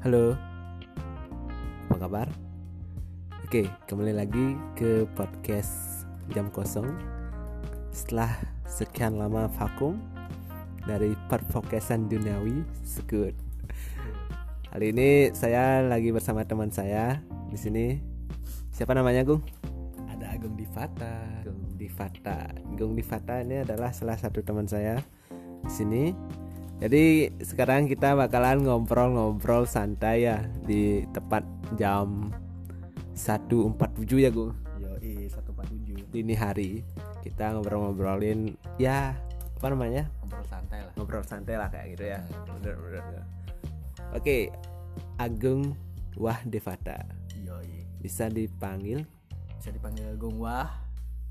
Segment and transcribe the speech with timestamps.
[0.00, 0.32] Halo,
[1.92, 2.24] apa kabar?
[3.44, 6.88] Oke, kembali lagi ke podcast Jam Kosong
[7.92, 8.32] Setelah
[8.64, 10.00] sekian lama vakum
[10.88, 13.36] dari perfokusan duniawi sekut
[14.72, 17.20] Kali ini saya lagi bersama teman saya
[17.52, 18.00] di sini.
[18.72, 19.44] Siapa namanya, Gung?
[20.16, 21.44] Ada Agung Divata.
[21.44, 22.48] Gung Divata.
[22.72, 24.96] Gung Divata ini adalah salah satu teman saya
[25.60, 26.04] di sini.
[26.80, 31.44] Jadi sekarang kita bakalan ngobrol-ngobrol santai ya di tepat
[31.76, 32.32] jam
[33.12, 36.08] 1.47 ya Gung Yoi 147.
[36.08, 36.80] Dini hari
[37.20, 39.12] kita ngobrol-ngobrolin ya
[39.60, 40.92] apa namanya Ngobrol santai lah.
[40.96, 43.24] ngobrol santai lah kayak gitu ya bener bener bener.
[44.16, 44.48] Oke
[45.20, 45.76] Agung
[46.16, 46.96] Wah Devata
[47.44, 47.84] Yoi.
[48.00, 49.04] bisa dipanggil
[49.60, 50.88] Bisa dipanggil Gung Wah.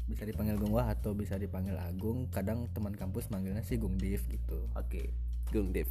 [0.10, 2.26] Bisa dipanggil Gung Wah atau bisa dipanggil Agung.
[2.34, 4.66] Kadang teman kampus manggilnya sih Gung Div gitu.
[4.74, 5.14] Oke,
[5.54, 5.86] Gung Dev.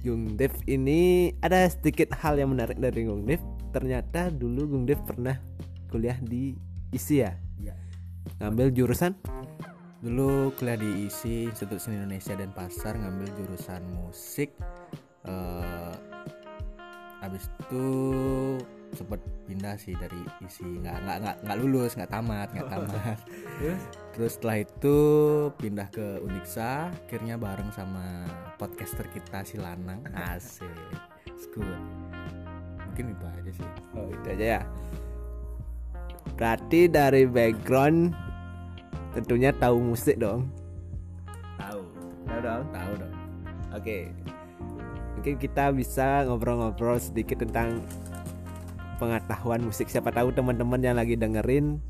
[0.00, 3.44] Gung Dev ini ada sedikit hal yang menarik dari Gung Dev.
[3.76, 5.36] Ternyata dulu Gung Dev pernah
[5.92, 6.56] kuliah di
[6.96, 7.74] ISI ya, Iya.
[8.40, 9.12] ngambil jurusan
[10.00, 14.54] Dulu kuliah di ISI Institut Seni Indonesia dan Pasar ngambil jurusan musik.
[15.26, 15.94] eh
[17.18, 17.84] habis itu
[18.94, 19.18] sempat
[19.50, 23.18] pindah sih dari ISI nggak nggak nggak nggak lulus nggak tamat nggak tamat
[24.14, 24.96] terus setelah itu
[25.58, 30.70] pindah ke Uniksa akhirnya bareng sama podcaster kita si Lanang asik
[31.36, 31.66] school
[32.96, 34.62] mungkin itu aja sih Oh itu aja ya.
[36.36, 38.12] Berarti dari background
[39.16, 40.48] tentunya tahu musik dong.
[41.60, 41.80] tahu
[42.24, 42.64] Tahu dong.
[42.72, 43.14] tahu dong
[43.76, 44.12] Oke.
[45.16, 47.84] Mungkin kita bisa ngobrol-ngobrol sedikit tentang
[48.96, 49.88] pengetahuan musik.
[49.88, 51.80] Siapa tahu teman-teman yang lagi dengerin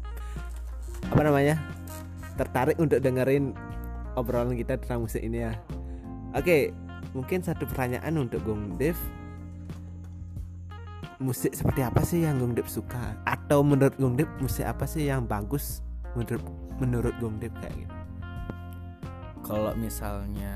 [1.07, 1.57] apa namanya?
[2.37, 3.57] tertarik untuk dengerin
[4.12, 5.57] obrolan kita tentang musik ini ya.
[6.37, 6.69] Oke,
[7.17, 8.93] mungkin satu pertanyaan untuk Gung Dev.
[11.17, 13.16] Musik seperti apa sih yang Gung Dev suka?
[13.25, 15.81] Atau menurut Gung Dev musik apa sih yang bagus
[16.12, 16.45] menurut
[16.77, 17.97] menurut Gung Dev kayak gitu?
[19.47, 20.55] kalau misalnya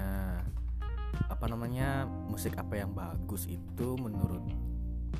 [1.31, 4.43] apa namanya musik apa yang bagus itu menurut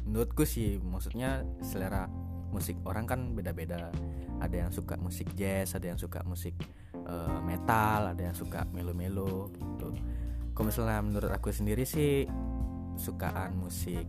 [0.07, 2.11] menurutku sih maksudnya selera
[2.51, 3.95] musik orang kan beda-beda.
[4.41, 6.55] Ada yang suka musik jazz ada yang suka musik
[6.95, 9.95] eh, metal ada yang suka melo-melo gitu.
[10.53, 12.27] Kalau misalnya menurut aku sendiri sih
[12.99, 14.05] sukaan musik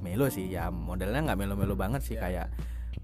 [0.00, 0.48] melo sih.
[0.48, 2.16] Ya modelnya nggak melo-melo banget sih.
[2.16, 2.54] Kayak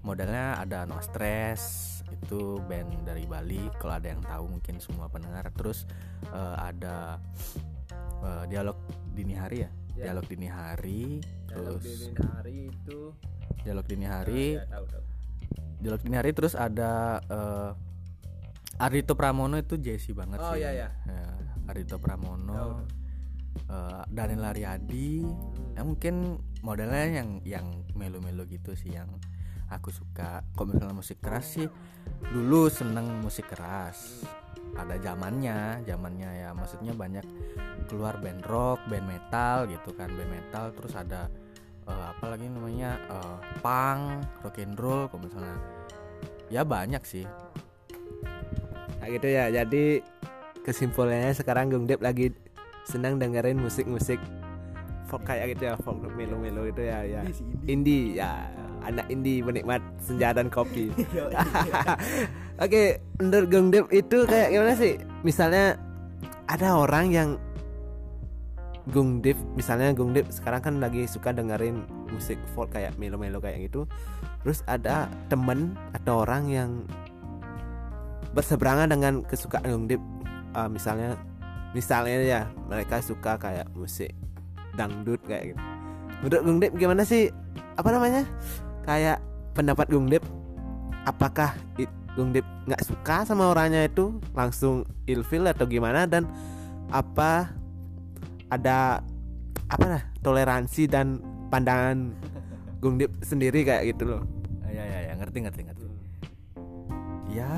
[0.01, 3.67] modelnya ada no stress itu band dari Bali.
[3.77, 5.51] Kalau ada yang tahu mungkin semua pendengar.
[5.51, 5.83] Terus
[6.31, 7.19] eh, ada
[8.23, 8.79] eh, dialog
[9.11, 10.15] dini hari ya Ya.
[10.15, 11.83] dialog dini hari terus
[12.15, 13.11] hari itu.
[13.61, 14.55] Dialog dini hari.
[14.63, 15.03] tahu tahu.
[15.79, 17.71] dialog dini hari terus ada eh,
[18.79, 20.63] Ardito Pramono itu Jesse banget Oh, sih.
[20.63, 20.87] iya.
[20.87, 21.27] Ya,
[21.67, 22.87] Ardito Tahu, Pramono
[23.67, 25.19] eh, Daniel Ariadi.
[25.75, 29.11] Ya mungkin modelnya yang yang melo-melo gitu sih yang
[29.67, 30.47] aku suka.
[30.55, 31.67] Kalau misalnya musik keras sih
[32.31, 34.23] dulu seneng musik keras
[34.73, 36.49] pada zamannya zamannya ya.
[36.53, 37.25] Maksudnya banyak
[37.89, 40.09] keluar band rock band metal gitu kan.
[40.13, 41.29] Band metal terus ada
[41.87, 45.57] eh, apa lagi namanya eh, punk rock and roll kalau misalnya.
[46.49, 47.25] Ya banyak sih.
[48.99, 49.49] Nah gitu ya.
[49.53, 50.01] Jadi
[50.65, 52.33] kesimpulannya sekarang Gung Dep lagi
[52.85, 54.17] senang dengerin musik-musik
[55.09, 57.21] folk kayak gitu ya, folk melo-melo itu ya ya.
[57.65, 58.45] Indie ya,
[58.85, 60.91] anak indie penikmat senja dan kopi.
[62.63, 64.99] Oke, menurut Gung Dep itu kayak gimana sih?
[65.23, 65.79] Misalnya
[66.49, 67.29] ada orang yang
[68.89, 73.69] Gung Dip misalnya Gung Dip sekarang kan lagi suka dengerin musik folk kayak melo-melo kayak
[73.69, 73.85] gitu
[74.41, 76.69] terus ada temen atau orang yang
[78.33, 80.01] berseberangan dengan kesukaan Gung Dip
[80.49, 81.13] Uh, misalnya
[81.77, 84.09] misalnya ya mereka suka kayak musik
[84.73, 85.61] dangdut kayak gitu.
[86.25, 87.29] Menurut Gung Dip gimana sih?
[87.77, 88.25] Apa namanya
[88.85, 89.19] kayak
[89.55, 90.23] pendapat Gung Dip
[91.07, 94.17] apakah it, Gung Dip nggak suka sama orangnya itu?
[94.35, 96.05] Langsung ilfil atau gimana?
[96.05, 96.27] Dan
[96.89, 97.53] apa
[98.49, 99.05] ada
[99.69, 101.21] apa lah toleransi dan
[101.53, 102.13] pandangan
[102.81, 104.23] Gung Dip sendiri kayak gitu loh.
[104.69, 105.85] ya ya ya ngerti ngerti ngerti.
[107.33, 107.53] Ya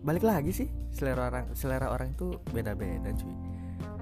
[0.00, 3.34] balik lagi sih selera orang selera orang itu beda beda cuy.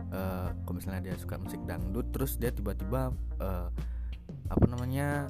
[0.08, 3.12] Eh, kalau misalnya dia suka musik dangdut terus dia tiba-tiba
[3.44, 3.69] eh,
[4.48, 5.28] apa namanya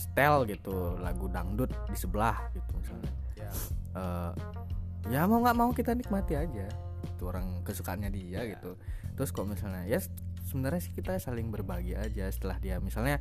[0.00, 3.12] style gitu lagu dangdut di sebelah gitu misalnya.
[3.36, 3.50] Ya.
[4.00, 4.32] Eh,
[5.12, 6.66] ya mau nggak mau kita nikmati aja
[7.04, 8.80] itu orang kesukaannya dia gitu.
[9.12, 10.00] Terus kalau misalnya ya
[10.48, 13.20] sebenarnya sih kita saling berbagi aja setelah dia misalnya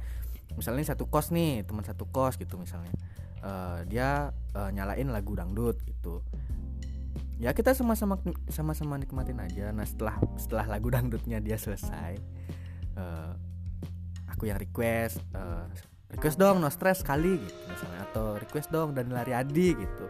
[0.56, 2.96] misalnya satu kos nih teman satu kos gitu misalnya.
[3.44, 6.24] Eh, dia eh, nyalain lagu dangdut gitu.
[7.40, 8.20] Ya kita sama-sama
[8.52, 9.72] sama-sama nikmatin aja.
[9.72, 12.20] Nah setelah setelah lagu dangdutnya dia selesai
[12.96, 13.32] eh,
[14.32, 15.68] aku yang request eh,
[16.14, 17.62] request dong no stress kali gitu.
[17.70, 20.06] Misalnya atau request dong dan lari adi gitu.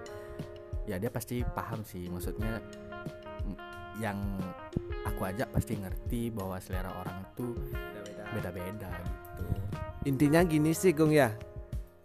[0.87, 2.63] Ya dia pasti paham sih maksudnya
[3.99, 4.17] yang
[5.03, 7.47] aku ajak pasti ngerti bahwa selera orang itu
[8.31, 9.45] beda-beda gitu.
[10.07, 11.35] Intinya gini sih Gung ya.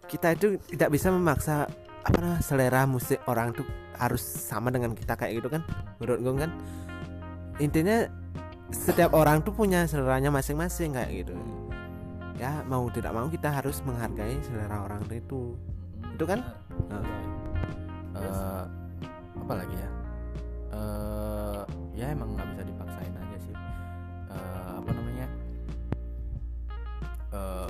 [0.05, 1.65] Kita itu tidak bisa memaksa
[2.05, 3.65] apa namanya selera musik orang tuh
[3.97, 5.63] harus sama dengan kita kayak gitu kan?
[5.97, 6.51] Menurut Gung kan?
[7.63, 8.05] Intinya
[8.75, 11.33] setiap orang tuh punya seleranya masing-masing kayak gitu
[12.35, 15.55] ya mau tidak mau kita harus menghargai selera orang itu.
[16.15, 16.43] Itu kan?
[16.91, 17.03] Nah.
[18.15, 18.63] Eh,
[19.39, 19.89] apa lagi ya?
[20.75, 21.61] Eh
[21.95, 23.55] ya emang nggak bisa dipaksain aja sih.
[24.31, 25.27] Eh, apa namanya?
[27.31, 27.69] Eh,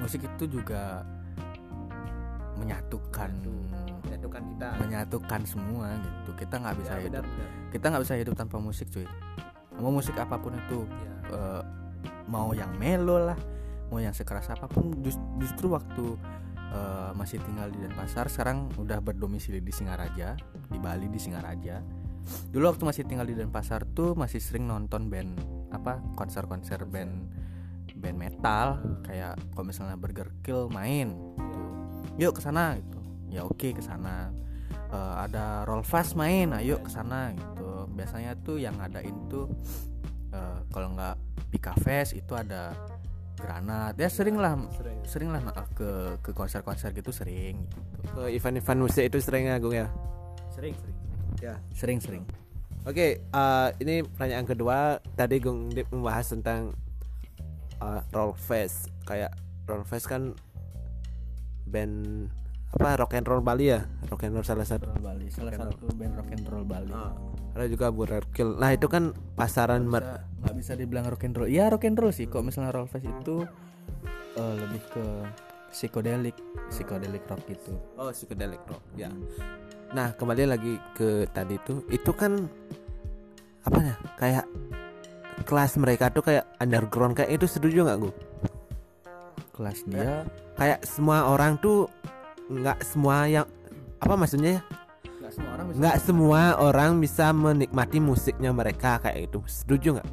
[0.00, 1.04] musik itu juga
[2.60, 3.32] menyatukan
[4.04, 4.42] menyatukan.
[4.54, 4.68] Kita.
[4.80, 6.30] Menyatukan semua gitu.
[6.36, 7.24] Kita nggak bisa hidup.
[7.72, 9.08] kita nggak bisa hidup tanpa musik cuy.
[9.80, 10.86] Mau musik apa pun itu
[11.32, 11.62] eh,
[12.28, 13.38] mau yang melo lah
[13.94, 16.18] mau yang sekeras apa pun jus- justru waktu
[16.74, 20.34] eh, masih tinggal di Denpasar sekarang udah berdomisili di Singaraja
[20.66, 21.78] di Bali di Singaraja.
[22.50, 25.38] Dulu waktu masih tinggal di Denpasar tuh masih sering nonton band
[25.70, 27.30] apa konser-konser band
[27.94, 28.82] band metal.
[29.06, 31.62] Kayak kalau misalnya Burger Kill main gitu.
[32.18, 32.98] yuk ke sana gitu.
[33.30, 34.34] Ya oke ke sana.
[34.90, 37.86] Eh, ada Roll Fast main ayo ke sana gitu.
[37.94, 39.46] Biasanya tuh yang ngadain tuh
[40.34, 41.14] eh, kalau nggak
[41.54, 42.74] Pika Fest itu ada
[43.34, 43.94] Granat.
[43.98, 44.54] Ya sering lah
[45.04, 45.28] sering.
[45.30, 45.42] lah
[45.74, 45.90] ke
[46.22, 47.78] ke konser-konser gitu sering gitu.
[48.14, 49.90] Ke event-event musik itu sering ya Gung ya?
[50.54, 50.96] Sering sering.
[51.42, 51.54] Ya.
[51.74, 52.24] Sering sering.
[52.84, 55.00] Oke, eh, ini pertanyaan kedua.
[55.16, 56.76] Tadi Gung Dip membahas tentang
[57.80, 58.92] uh, roll fest.
[59.08, 59.34] Kayak
[59.66, 60.36] roll fest kan
[61.64, 62.28] band
[62.74, 63.80] apa rock and roll Bali ya?
[64.04, 64.84] Rock and roll salah satu.
[64.84, 67.14] roll Bali salah satu band rock and roll Bali Ah,
[67.54, 68.54] ada juga Burger Kill.
[68.54, 71.94] Nah itu kan pasaran mer- Bisa- nggak bisa dibilang rock and roll ya rock and
[71.94, 73.46] roll sih kok misalnya roll fest itu
[74.34, 75.04] eh, lebih ke
[75.70, 76.36] psikodelik
[76.68, 79.08] psikodelik rock gitu Oh psychedelic rock ya.
[79.90, 82.50] Nah kembali lagi ke tadi tuh itu kan
[83.62, 84.44] apa ya kayak
[85.44, 88.14] kelas mereka tuh kayak underground kayak itu setuju nggak gue?
[89.52, 91.86] kelas dia Kayak semua orang tuh
[92.46, 93.46] nggak semua yang
[93.98, 94.62] apa maksudnya ya?
[95.20, 99.40] nggak semua orang bisa Nggak semua orang bisa menikmati musiknya mereka kayak itu.
[99.46, 100.08] Setuju nggak?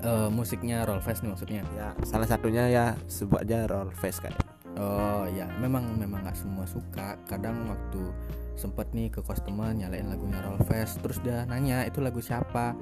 [0.00, 4.38] Eh, musiknya roll fest nih maksudnya Ya salah satunya ya sebut aja roll fest kayak.
[4.76, 7.16] Oh ya, memang memang nggak semua suka.
[7.24, 8.12] Kadang waktu
[8.56, 12.76] sempet nih ke customer nyalain lagunya Rollfest, terus dia nanya itu lagu siapa,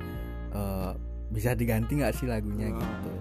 [0.54, 0.90] Eh,
[1.30, 2.78] bisa diganti nggak sih lagunya Oh.
[2.78, 3.12] gitu.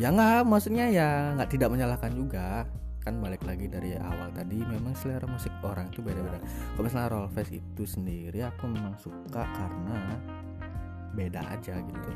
[0.00, 2.64] Ya nggak, maksudnya ya nggak tidak menyalahkan juga.
[3.08, 6.36] Kan balik lagi dari awal tadi, memang selera musik orang itu beda-beda.
[6.76, 9.96] Kalau misalnya Rollfest itu sendiri, aku memang suka karena
[11.16, 12.10] beda aja gitu.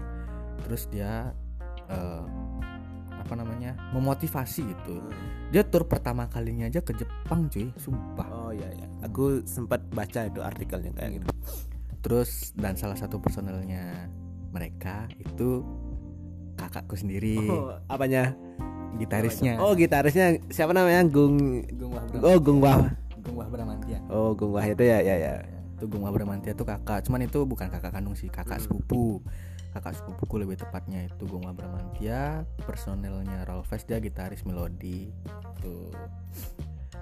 [0.68, 1.32] Terus dia
[1.88, 2.24] eh,
[3.12, 4.98] apa namanya memotivasi gitu
[5.48, 8.86] dia tur pertama kalinya aja ke Jepang cuy sumpah Oh iya ya.
[9.06, 11.28] Aku sempat baca itu artikelnya kayak gitu.
[12.02, 14.10] terus dan salah satu personelnya
[14.50, 15.62] mereka itu
[16.58, 18.34] kakakku sendiri Oh, apanya?
[18.98, 19.58] Gitarisnya.
[19.60, 20.40] Oh gitarisnya.
[20.52, 21.04] Siapa namanya?
[21.08, 22.92] Gung Gung Wah Oh Gung Wah.
[23.22, 23.98] Gung Wah Bramantia.
[24.12, 25.34] Oh Gung Wah itu ya ya ya.
[25.76, 27.06] itu Gung Wah Bramantia tuh kakak.
[27.06, 29.22] Cuman itu bukan kakak kandung sih kakak sepupu.
[29.72, 32.44] Kakak sepupuku lebih tepatnya itu Gung Wah Bramantia.
[32.62, 35.10] Personelnya Rolfes dia gitaris melodi.
[35.62, 35.90] Tuh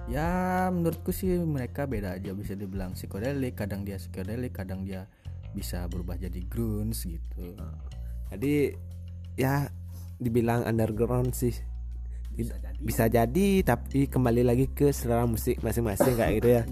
[0.09, 2.31] ya menurutku sih mereka beda aja.
[2.33, 5.05] Bisa dibilang psikodelik kadang dia psikodelik kadang dia
[5.51, 7.59] bisa berubah jadi grunge gitu.
[8.31, 8.71] Jadi
[9.35, 9.67] ya
[10.21, 11.51] dibilang underground sih
[12.31, 16.63] bisa jadi bisa jadi tapi kembali lagi ke selera musik masing-masing kayak gitu ya.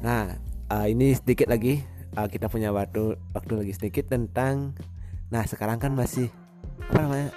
[0.00, 0.38] Nah
[0.70, 1.82] eh, ini sedikit lagi
[2.16, 4.72] eh, kita punya waktu waktu lagi sedikit tentang
[5.28, 6.30] nah sekarang kan masih
[6.86, 7.28] apa namanya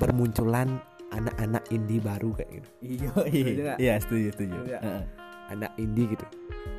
[0.00, 0.80] bermunculan
[1.12, 2.68] anak-anak indie baru kayak gitu.
[2.80, 3.76] iya Setuju nggak?
[3.78, 4.58] iya setuju setuju?
[4.64, 5.00] Heeh.
[5.52, 6.24] anak indie gitu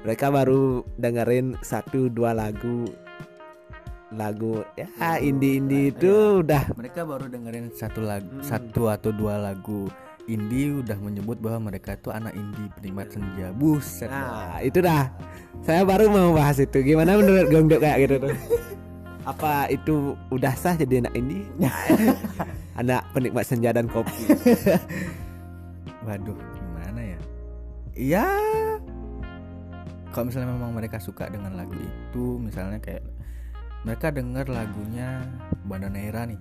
[0.02, 2.90] mereka baru dengerin satu dua lagu
[4.14, 8.46] lagu ya indie indie itu udah mereka baru dengerin satu lagu Hmm.
[8.46, 9.90] satu atau dua lagu
[10.24, 13.52] indie udah menyebut bahwa mereka itu anak indie penikmat senja.
[13.52, 14.08] Buset.
[14.08, 15.12] Nah itu dah.
[15.60, 16.80] Saya baru mau bahas itu.
[16.80, 18.36] Gimana menurut Gongdok kayak gitu tuh?
[19.28, 21.44] Apa itu udah sah jadi anak indie?
[22.80, 24.16] Anak penikmat senja dan kopi.
[26.08, 27.20] Waduh gimana ya?
[27.94, 28.28] Ya
[30.10, 33.02] kalau misalnya memang mereka suka dengan lagu itu misalnya kayak
[33.84, 35.28] mereka denger lagunya
[35.68, 36.40] Bandanera nih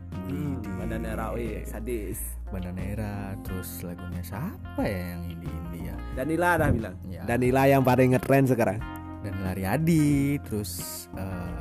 [1.34, 1.66] Widih.
[1.66, 2.18] sadis.
[2.50, 5.96] Bandanera terus lagunya siapa ya yang indie indie ya?
[6.14, 6.96] Danila dah bilang.
[7.08, 7.22] Ya.
[7.26, 8.78] Danila yang paling ngetren sekarang.
[9.22, 11.58] Dan Lariadi terus eh,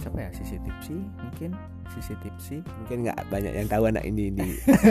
[0.00, 0.30] siapa ya?
[0.32, 1.50] Sisi Tipsi mungkin?
[1.96, 2.56] Sisi Tipsi.
[2.60, 4.48] Mungkin nggak banyak yang tahu anak ini ini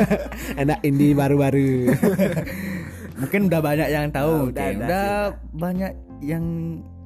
[0.62, 1.94] anak ini baru-baru.
[3.16, 4.32] Mungkin udah banyak yang tahu.
[4.32, 4.56] Oh, mungkin.
[4.56, 5.20] udah, udah, udah.
[5.56, 5.94] banyak
[6.26, 6.44] yang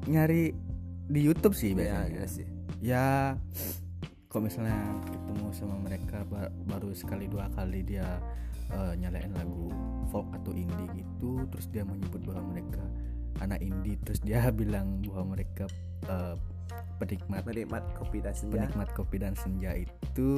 [0.10, 0.54] nyari
[1.10, 2.48] di YouTube sih ya, biasanya ya sih.
[2.80, 3.06] Ya
[4.30, 4.78] kalau misalnya
[5.10, 8.22] ketemu sama mereka ba- baru sekali dua kali dia
[8.70, 9.74] eh, nyalain lagu
[10.14, 12.86] folk atau indie gitu terus dia menyebut bahwa mereka
[13.42, 15.66] anak indie terus dia bilang bahwa mereka
[16.06, 16.38] eh,
[17.02, 18.54] penikmat menikmat kopi dan senja.
[18.54, 20.32] penikmat kopi dan senja itu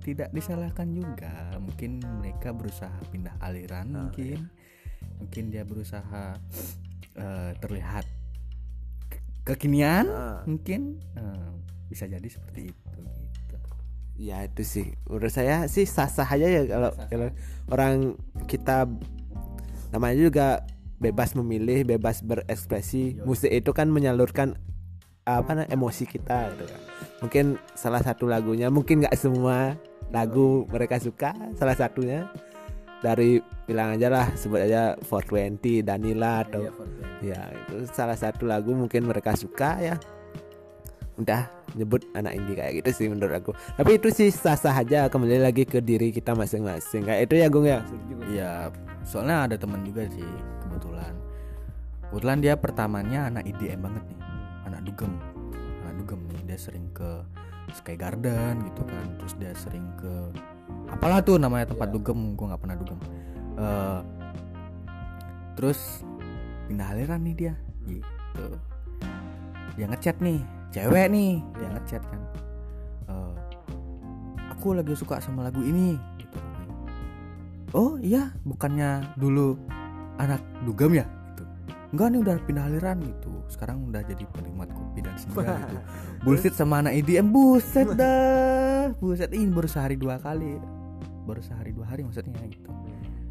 [0.00, 1.52] tidak disalahkan juga.
[1.60, 4.48] Mungkin mereka berusaha pindah aliran Oh, mungkin.
[5.20, 6.38] Mungkin dia berusaha
[7.18, 8.06] eh, terlihat
[9.48, 11.48] kekinian Ah, mungkin eh,
[11.88, 12.98] bisa jadi seperti itu
[13.32, 13.56] gitu
[14.20, 17.08] ya itu sih menurut saya sih sah-sah aja ya kalau Sah-sah.
[17.08, 17.28] kalau
[17.72, 17.94] orang
[18.44, 18.84] kita
[19.88, 20.48] namanya juga
[20.98, 23.24] bebas memilih bebas berekspresi Yoi.
[23.24, 24.58] musik itu kan menyalurkan
[25.24, 26.80] apa namanya emosi kita gitu kan.
[27.20, 29.76] mungkin salah satu lagunya mungkin nggak semua
[30.08, 32.32] lagu mereka suka salah satunya
[32.98, 33.38] dari
[33.68, 36.66] bilang aja lah sebut aja 420 Danila atau
[37.18, 39.98] Iya, ya itu salah satu lagu mungkin mereka suka ya.
[41.18, 43.50] Udah nyebut anak indie kayak gitu sih menurut aku.
[43.74, 47.10] Tapi itu sih sah sah aja kembali lagi ke diri kita masing-masing.
[47.10, 47.82] Kayak itu ya Gung ya?
[48.30, 48.50] Iya,
[49.02, 50.26] soalnya ada teman juga sih
[50.62, 51.12] kebetulan.
[52.08, 54.20] Kebetulan dia pertamanya anak IDM banget nih,
[54.70, 55.12] anak dugem,
[55.82, 56.40] anak dugem nih.
[56.54, 57.10] Dia sering ke
[57.74, 60.14] Sky Garden gitu kan, terus dia sering ke
[60.88, 62.98] apalah tuh namanya tempat dugem, gua nggak pernah dugem.
[63.58, 64.00] Eh,
[65.58, 66.02] terus
[66.70, 67.54] pindah aliran nih dia,
[67.86, 68.46] gitu.
[69.78, 70.40] Dia ngechat nih,
[70.74, 72.20] cewek nih, dia ngechat kan.
[73.10, 73.34] Eh,
[74.52, 76.38] aku lagi suka sama lagu ini, gitu
[77.76, 79.60] oh iya bukannya dulu
[80.16, 81.06] anak dugem ya
[81.88, 83.32] enggak nih udah pindah aliran gitu.
[83.48, 85.76] Sekarang udah jadi penikmat kopi dan senja gitu.
[86.20, 88.92] Bullshit sama anak EDM buset dah.
[89.00, 90.60] Buset ini baru sehari dua kali.
[91.24, 92.68] Baru sehari dua hari maksudnya gitu.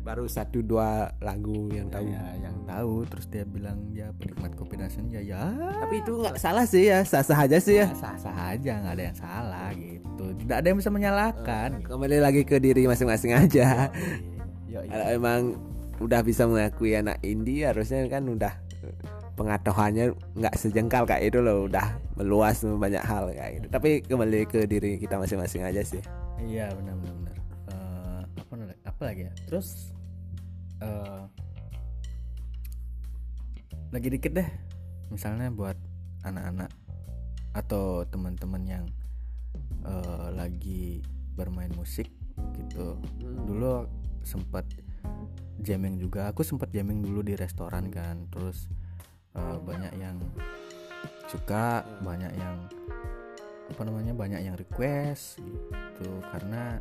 [0.02, 2.08] Baru satu dua lagu yang tahu.
[2.08, 3.06] Ya yang tahu.
[3.12, 5.22] Terus dia bilang dia penikmat kopi dan senja.
[5.22, 5.54] Ya.
[5.84, 7.94] Tapi itu nggak salah sih ya sah sah aja sih ya.
[7.94, 10.26] Sah sah aja nggak ada yang salah gitu.
[10.34, 11.84] Tidak ada yang bisa menyalahkan.
[11.84, 11.94] Gitu.
[11.94, 13.92] kembali lagi ke diri masing-masing aja.
[14.68, 15.42] Yo, kalau emang
[15.98, 18.54] udah bisa mengakui anak indie harusnya kan udah
[19.38, 24.66] pengetahuannya nggak sejengkal kayak itu loh udah meluas banyak hal kayak gitu tapi kembali ke
[24.66, 26.02] diri kita masing-masing aja sih
[26.38, 27.36] Iya benar benar benar.
[27.74, 28.54] Eh, apa
[28.86, 29.34] apa lagi ya?
[29.50, 29.90] Terus
[30.86, 31.24] eh
[33.90, 34.50] lagi dikit deh.
[35.10, 35.78] Misalnya buat
[36.22, 36.70] anak-anak
[37.58, 38.86] atau teman-teman yang
[39.82, 41.02] eh, lagi
[41.34, 42.14] bermain musik
[42.54, 43.02] gitu.
[43.50, 43.90] Dulu
[44.22, 44.70] sempat
[45.62, 46.30] jamming juga.
[46.32, 48.30] Aku sempat jamming dulu di restoran kan.
[48.32, 48.70] Terus
[49.36, 50.18] eh, banyak yang
[51.28, 52.56] suka, banyak yang
[53.68, 56.80] apa namanya banyak yang request gitu karena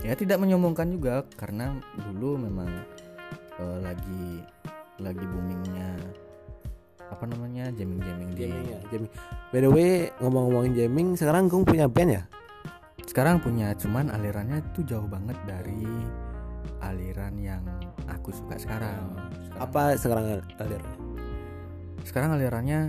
[0.00, 2.68] ya tidak menyombongkan juga karena dulu memang
[3.60, 4.40] eh, lagi
[4.98, 6.00] lagi boomingnya
[7.08, 9.12] apa namanya jamming jamming di jamming ya jamming
[9.52, 12.22] by the way ngomong-ngomongin jamming sekarang Gung punya band ya
[13.08, 15.88] sekarang punya cuman alirannya tuh jauh banget dari
[16.82, 17.62] aliran yang
[18.06, 19.14] aku suka sekarang.
[19.50, 20.24] Sekarang, apa sekarang
[20.58, 20.96] alirannya?
[22.06, 22.80] Sekarang alirannya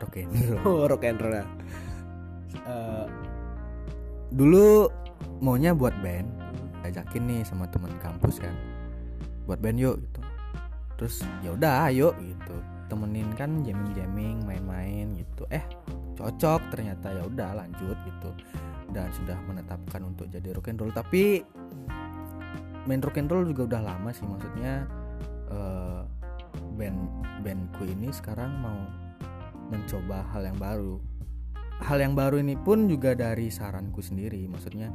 [0.00, 0.62] rock and roll.
[0.68, 1.44] Oh rock and roll ya.
[2.64, 3.06] Eh,
[4.32, 4.88] dulu
[5.42, 6.28] maunya buat band.
[6.84, 8.54] Ajakin nih sama teman kampus kan.
[9.48, 10.20] Buat band yuk gitu.
[11.00, 12.56] Terus ya udah ayo gitu.
[12.88, 15.48] Temenin kan jamming jamming main-main gitu.
[15.48, 15.64] Eh
[16.14, 18.30] cocok ternyata ya udah lanjut gitu.
[18.92, 20.92] Dan sudah menetapkan untuk jadi rock and roll.
[20.92, 21.42] Tapi
[22.84, 24.84] main rock and roll juga udah lama sih maksudnya
[25.48, 26.02] eh,
[26.74, 27.00] band
[27.44, 28.80] bandku ini sekarang mau
[29.68, 31.00] mencoba hal yang baru.
[31.82, 34.94] Hal yang baru ini pun juga dari saranku sendiri maksudnya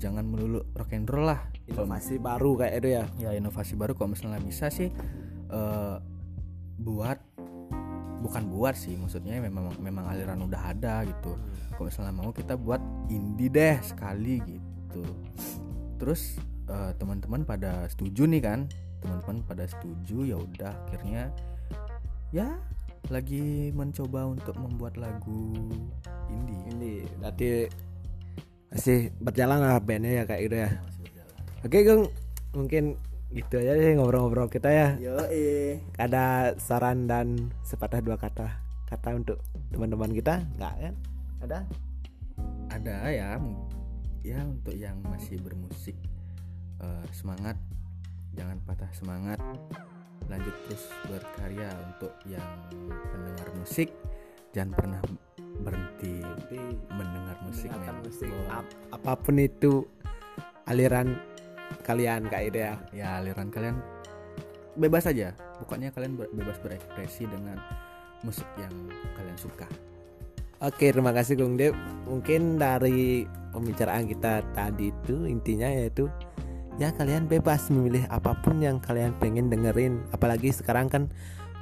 [0.00, 1.40] jangan melulu rock and roll lah.
[1.70, 3.04] Inovasi baru kayak itu ya?
[3.20, 4.88] Ya inovasi baru kalau misalnya bisa sih
[5.50, 5.96] eh,
[6.80, 7.18] buat
[8.24, 11.36] bukan buat sih maksudnya memang memang aliran udah ada gitu.
[11.74, 12.80] Kalau misalnya mau kita buat
[13.12, 15.04] indie deh sekali gitu.
[16.00, 18.60] Terus eh, teman-teman pada setuju nih kan?
[19.04, 21.28] Teman-teman pada setuju ya udah akhirnya
[22.32, 22.56] ya
[23.12, 25.52] lagi mencoba untuk membuat lagu
[26.32, 26.60] indie.
[26.72, 27.48] Ini berarti
[28.72, 30.70] masih berjalan lah bandnya ya kayak gitu ya?
[31.64, 32.04] Oke Gung
[32.54, 32.96] mungkin
[33.34, 34.88] gitu aja deh ngobrol-ngobrol kita ya.
[34.96, 35.20] Yo
[36.00, 38.48] ada saran dan sepatah dua kata
[38.88, 40.40] kata untuk teman-teman kita?
[40.56, 40.94] Nggak kan?
[41.44, 41.58] Ada?
[42.72, 43.28] Ada ya
[44.24, 45.94] ya untuk yang masih bermusik
[46.84, 47.56] eh, semangat.
[48.36, 49.40] Jangan patah semangat.
[50.28, 52.48] Lanjut terus berkarya untuk yang
[53.12, 53.88] pendengar musik.
[54.52, 55.00] Jangan pernah
[55.64, 56.20] berhenti
[56.92, 57.70] mendengar musik
[58.02, 58.28] musik.
[58.30, 59.86] Oh, ap- apa pun itu
[60.66, 61.16] aliran
[61.86, 62.74] kalian kak Ida ya.
[62.90, 63.78] Ya aliran kalian
[64.74, 65.36] bebas aja.
[65.62, 67.58] Pokoknya kalian bebas berekspresi dengan
[68.26, 68.72] musik yang
[69.14, 69.68] kalian suka.
[70.64, 71.76] Oke terima kasih Gung Dep
[72.08, 76.08] Mungkin dari pembicaraan kita tadi itu intinya yaitu
[76.74, 80.02] Ya kalian bebas memilih apa pun yang kalian pengen dengerin.
[80.10, 81.06] Apalagi sekarang kan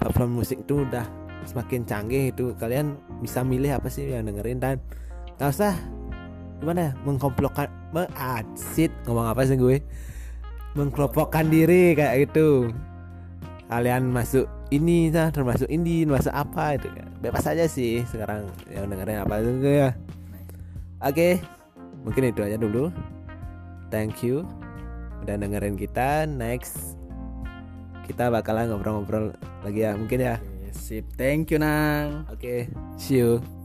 [0.01, 1.05] platform musik itu udah
[1.45, 2.57] semakin canggih itu.
[2.57, 4.81] Kalian bisa milih apa sih yang dengerin dan?
[5.37, 5.77] Gak usah
[6.65, 9.85] gimana ya mengkomplokkan mengasit ngomong apa sih gue?
[10.81, 12.73] Mengkelompokkan diri kayak gitu.
[13.69, 18.89] Kalian masuk ini nah termasuk ini masuk apa itu kan bebas aja sih sekarang yang
[18.89, 19.93] dengerin apa itu ya.
[21.05, 21.37] Oke
[22.01, 22.89] mungkin itu aja dulu.
[23.93, 24.62] Thank you
[25.23, 26.99] udah dengerin kita next
[28.11, 30.37] kita bakalan ngobrol-ngobrol lagi ya mungkin ya.
[30.73, 31.05] Sip.
[31.15, 32.27] Thank you nang.
[32.33, 32.67] Oke
[32.99, 33.62] see you